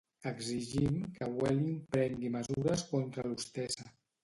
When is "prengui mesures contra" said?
1.99-3.29